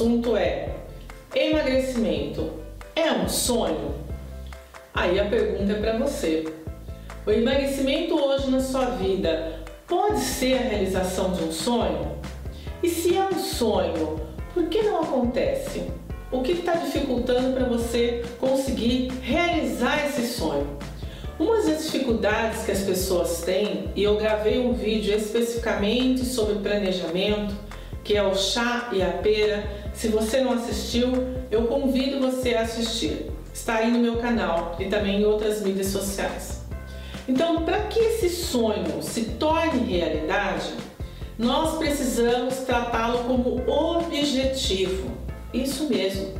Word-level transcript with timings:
assunto 0.00 0.36
é: 0.36 0.68
emagrecimento 1.34 2.50
é 2.94 3.10
um 3.12 3.28
sonho? 3.28 3.94
Aí 4.94 5.18
a 5.18 5.24
pergunta 5.24 5.72
é 5.72 5.80
para 5.80 5.98
você. 5.98 6.52
O 7.26 7.30
emagrecimento 7.30 8.14
hoje 8.14 8.50
na 8.50 8.60
sua 8.60 8.86
vida 8.86 9.60
pode 9.86 10.20
ser 10.20 10.54
a 10.54 10.62
realização 10.62 11.32
de 11.32 11.44
um 11.44 11.52
sonho? 11.52 12.18
E 12.82 12.88
se 12.88 13.16
é 13.16 13.22
um 13.22 13.38
sonho, 13.38 14.20
por 14.54 14.66
que 14.68 14.82
não 14.82 15.00
acontece? 15.00 15.84
O 16.32 16.42
que 16.42 16.52
está 16.52 16.74
dificultando 16.74 17.52
para 17.52 17.64
você 17.64 18.24
conseguir 18.38 19.12
realizar 19.22 20.06
esse 20.06 20.26
sonho? 20.28 20.66
Uma 21.38 21.56
das 21.56 21.84
dificuldades 21.84 22.64
que 22.64 22.72
as 22.72 22.80
pessoas 22.80 23.42
têm, 23.42 23.90
e 23.96 24.02
eu 24.02 24.16
gravei 24.16 24.58
um 24.58 24.72
vídeo 24.72 25.14
especificamente 25.14 26.24
sobre 26.24 26.56
planejamento, 26.56 27.54
que 28.04 28.16
é 28.16 28.22
o 28.22 28.34
chá 28.34 28.88
e 28.92 29.02
a 29.02 29.10
pera. 29.10 29.64
Se 29.94 30.08
você 30.08 30.40
não 30.40 30.52
assistiu, 30.52 31.12
eu 31.50 31.64
convido 31.64 32.20
você 32.20 32.54
a 32.54 32.62
assistir. 32.62 33.30
Está 33.52 33.76
aí 33.76 33.90
no 33.90 33.98
meu 33.98 34.16
canal 34.16 34.76
e 34.78 34.86
também 34.86 35.20
em 35.20 35.24
outras 35.24 35.62
mídias 35.62 35.88
sociais. 35.88 36.60
Então, 37.28 37.64
para 37.64 37.80
que 37.82 37.98
esse 37.98 38.28
sonho 38.28 39.02
se 39.02 39.22
torne 39.38 39.84
realidade, 39.84 40.72
nós 41.38 41.78
precisamos 41.78 42.56
tratá-lo 42.58 43.24
como 43.24 43.62
objetivo. 43.66 45.10
Isso 45.52 45.88
mesmo. 45.88 46.34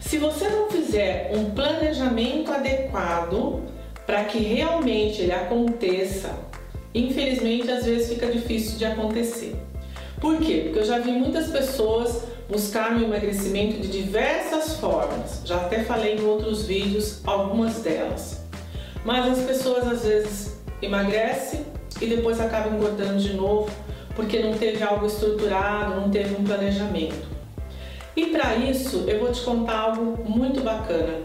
Se 0.00 0.18
você 0.18 0.48
não 0.48 0.70
fizer 0.70 1.32
um 1.34 1.50
planejamento 1.50 2.52
adequado 2.52 3.62
para 4.06 4.24
que 4.24 4.38
realmente 4.38 5.22
ele 5.22 5.32
aconteça, 5.32 6.32
infelizmente 6.94 7.70
às 7.70 7.84
vezes 7.84 8.08
fica 8.10 8.30
difícil 8.30 8.78
de 8.78 8.84
acontecer. 8.84 9.56
Por 10.26 10.38
quê? 10.38 10.62
Porque 10.64 10.80
eu 10.80 10.84
já 10.84 10.98
vi 10.98 11.12
muitas 11.12 11.50
pessoas 11.50 12.24
buscar 12.50 12.96
o 12.96 13.04
emagrecimento 13.04 13.80
de 13.80 13.86
diversas 13.86 14.74
formas. 14.80 15.40
Já 15.44 15.54
até 15.54 15.84
falei 15.84 16.16
em 16.16 16.24
outros 16.24 16.66
vídeos 16.66 17.20
algumas 17.24 17.76
delas. 17.76 18.44
Mas 19.04 19.38
as 19.38 19.46
pessoas 19.46 19.86
às 19.86 20.02
vezes 20.02 20.58
emagrecem 20.82 21.64
e 22.00 22.06
depois 22.06 22.40
acabam 22.40 22.74
engordando 22.74 23.22
de 23.22 23.34
novo 23.34 23.70
porque 24.16 24.40
não 24.40 24.54
teve 24.54 24.82
algo 24.82 25.06
estruturado, 25.06 25.94
não 25.94 26.10
teve 26.10 26.34
um 26.34 26.42
planejamento. 26.42 27.28
E 28.16 28.26
para 28.26 28.56
isso 28.56 29.04
eu 29.06 29.20
vou 29.20 29.30
te 29.30 29.42
contar 29.42 29.78
algo 29.78 30.28
muito 30.28 30.60
bacana. 30.60 31.20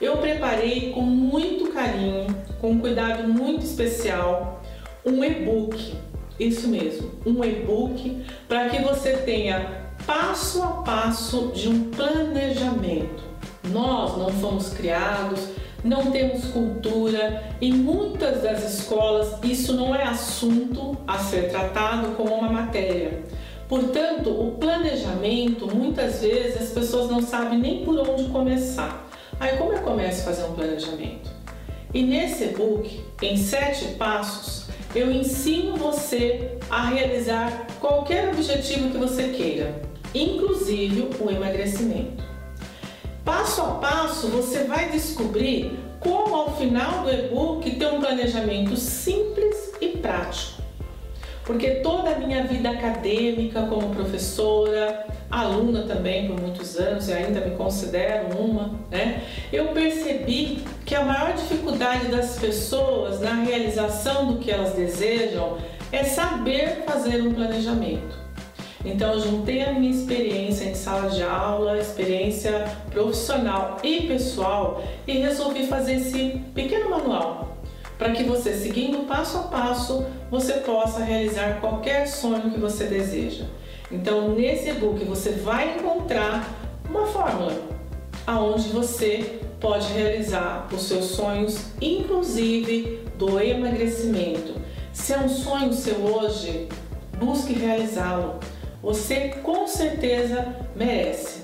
Eu 0.00 0.18
preparei 0.18 0.92
com 0.92 1.00
muito 1.00 1.72
carinho, 1.72 2.28
com 2.60 2.70
um 2.70 2.78
cuidado 2.78 3.26
muito 3.26 3.64
especial, 3.64 4.62
um 5.04 5.24
e-book 5.24 5.96
isso 6.38 6.68
mesmo, 6.68 7.10
um 7.24 7.44
e-book 7.44 8.24
para 8.48 8.68
que 8.68 8.82
você 8.82 9.18
tenha 9.18 9.84
passo 10.06 10.62
a 10.62 10.68
passo 10.82 11.52
de 11.54 11.68
um 11.68 11.90
planejamento. 11.90 13.22
Nós 13.70 14.18
não 14.18 14.28
fomos 14.28 14.70
criados, 14.70 15.48
não 15.82 16.10
temos 16.10 16.46
cultura, 16.46 17.54
em 17.60 17.72
muitas 17.72 18.42
das 18.42 18.80
escolas 18.80 19.38
isso 19.42 19.74
não 19.74 19.94
é 19.94 20.02
assunto 20.02 20.96
a 21.06 21.18
ser 21.18 21.50
tratado 21.50 22.08
como 22.16 22.34
uma 22.34 22.50
matéria. 22.50 23.22
Portanto, 23.68 24.30
o 24.30 24.52
planejamento, 24.52 25.74
muitas 25.74 26.20
vezes 26.20 26.62
as 26.62 26.68
pessoas 26.70 27.10
não 27.10 27.22
sabem 27.22 27.58
nem 27.58 27.84
por 27.84 27.98
onde 27.98 28.24
começar. 28.24 29.08
Aí, 29.40 29.56
como 29.56 29.72
eu 29.72 29.82
começo 29.82 30.20
a 30.22 30.24
fazer 30.24 30.44
um 30.44 30.54
planejamento? 30.54 31.30
E 31.92 32.02
nesse 32.02 32.44
e-book, 32.44 33.02
em 33.22 33.36
sete 33.36 33.86
passos, 33.94 34.63
eu 34.94 35.10
ensino 35.10 35.76
você 35.76 36.56
a 36.70 36.86
realizar 36.86 37.66
qualquer 37.80 38.28
objetivo 38.28 38.90
que 38.90 38.98
você 38.98 39.28
queira, 39.30 39.82
inclusive 40.14 41.10
o 41.20 41.30
emagrecimento. 41.30 42.22
Passo 43.24 43.62
a 43.62 43.74
passo 43.76 44.28
você 44.28 44.64
vai 44.64 44.90
descobrir 44.90 45.78
como 45.98 46.34
ao 46.34 46.56
final 46.56 47.02
do 47.02 47.10
e-book 47.10 47.70
ter 47.70 47.86
um 47.86 48.00
planejamento 48.00 48.76
simples 48.76 49.72
e 49.80 49.88
prático. 49.88 50.63
Porque 51.44 51.72
toda 51.76 52.10
a 52.10 52.18
minha 52.18 52.42
vida 52.44 52.70
acadêmica 52.70 53.62
como 53.66 53.94
professora, 53.94 55.06
aluna 55.30 55.82
também 55.82 56.26
por 56.26 56.40
muitos 56.40 56.76
anos 56.78 57.08
e 57.08 57.12
ainda 57.12 57.40
me 57.40 57.54
considero 57.54 58.34
uma, 58.38 58.80
né? 58.90 59.22
Eu 59.52 59.68
percebi 59.68 60.64
que 60.86 60.94
a 60.94 61.04
maior 61.04 61.34
dificuldade 61.34 62.06
das 62.06 62.38
pessoas 62.38 63.20
na 63.20 63.34
realização 63.34 64.32
do 64.32 64.38
que 64.38 64.50
elas 64.50 64.72
desejam 64.72 65.58
é 65.92 66.02
saber 66.02 66.84
fazer 66.86 67.20
um 67.20 67.34
planejamento. 67.34 68.24
Então 68.82 69.12
eu 69.12 69.20
juntei 69.20 69.62
a 69.62 69.72
minha 69.72 69.90
experiência 69.90 70.64
em 70.64 70.74
sala 70.74 71.10
de 71.10 71.22
aula, 71.22 71.78
experiência 71.78 72.64
profissional 72.90 73.78
e 73.82 74.02
pessoal 74.02 74.82
e 75.06 75.18
resolvi 75.18 75.66
fazer 75.66 75.96
esse 75.96 76.40
pequeno 76.54 76.90
manual 76.90 77.53
para 77.98 78.12
que 78.12 78.24
você, 78.24 78.54
seguindo 78.54 79.06
passo 79.06 79.38
a 79.38 79.42
passo, 79.42 80.04
você 80.30 80.54
possa 80.54 81.02
realizar 81.02 81.60
qualquer 81.60 82.06
sonho 82.06 82.50
que 82.50 82.58
você 82.58 82.84
deseja. 82.84 83.44
Então, 83.90 84.34
nesse 84.34 84.70
e-book 84.70 85.04
você 85.04 85.30
vai 85.30 85.76
encontrar 85.76 86.48
uma 86.88 87.06
fórmula 87.06 87.56
aonde 88.26 88.68
você 88.70 89.40
pode 89.60 89.92
realizar 89.92 90.68
os 90.72 90.82
seus 90.82 91.06
sonhos, 91.06 91.58
inclusive 91.80 93.00
do 93.16 93.40
emagrecimento. 93.40 94.54
Se 94.92 95.12
é 95.12 95.18
um 95.18 95.28
sonho 95.28 95.72
seu 95.72 95.96
hoje, 95.96 96.68
busque 97.18 97.52
realizá-lo. 97.52 98.40
Você 98.82 99.28
com 99.42 99.66
certeza 99.66 100.54
merece. 100.76 101.43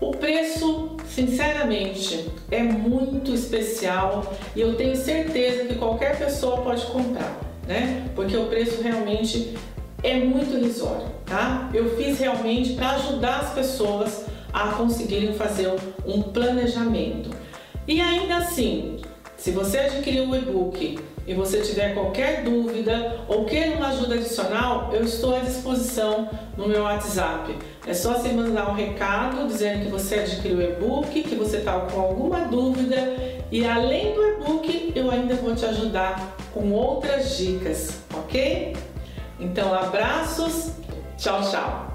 O 0.00 0.12
preço, 0.12 0.96
sinceramente, 1.06 2.30
é 2.50 2.62
muito 2.62 3.34
especial 3.34 4.34
e 4.56 4.60
eu 4.62 4.74
tenho 4.74 4.96
certeza 4.96 5.66
que 5.66 5.74
qualquer 5.74 6.18
pessoa 6.18 6.62
pode 6.62 6.86
comprar, 6.86 7.38
né? 7.68 8.08
Porque 8.14 8.34
o 8.34 8.46
preço 8.46 8.82
realmente 8.82 9.58
é 10.02 10.14
muito 10.14 10.56
irrisório, 10.56 11.06
tá? 11.26 11.68
Eu 11.74 11.96
fiz 11.96 12.18
realmente 12.18 12.72
para 12.72 12.92
ajudar 12.92 13.40
as 13.40 13.52
pessoas 13.52 14.24
a 14.52 14.68
conseguirem 14.68 15.34
fazer 15.34 15.70
um 16.06 16.22
planejamento. 16.22 17.30
E 17.86 18.00
ainda 18.00 18.38
assim, 18.38 19.00
se 19.40 19.52
você 19.52 19.78
adquiriu 19.78 20.28
o 20.28 20.36
e-book 20.36 20.98
e 21.26 21.32
você 21.32 21.62
tiver 21.62 21.94
qualquer 21.94 22.44
dúvida 22.44 23.20
ou 23.26 23.46
queira 23.46 23.74
uma 23.74 23.88
ajuda 23.88 24.16
adicional, 24.16 24.90
eu 24.92 25.02
estou 25.02 25.34
à 25.34 25.38
disposição 25.38 26.28
no 26.58 26.68
meu 26.68 26.82
WhatsApp. 26.82 27.56
É 27.86 27.94
só 27.94 28.12
você 28.12 28.32
mandar 28.32 28.68
um 28.68 28.74
recado 28.74 29.46
dizendo 29.48 29.84
que 29.84 29.90
você 29.90 30.16
adquiriu 30.16 30.58
o 30.58 30.62
e-book, 30.62 31.22
que 31.22 31.34
você 31.34 31.56
está 31.56 31.72
com 31.80 31.98
alguma 31.98 32.40
dúvida 32.40 33.16
e 33.50 33.66
além 33.66 34.12
do 34.12 34.22
e-book 34.22 34.92
eu 34.94 35.10
ainda 35.10 35.34
vou 35.36 35.56
te 35.56 35.64
ajudar 35.64 36.36
com 36.52 36.70
outras 36.72 37.38
dicas, 37.38 38.02
ok? 38.14 38.76
Então, 39.40 39.72
abraços, 39.72 40.72
tchau, 41.16 41.40
tchau! 41.50 41.89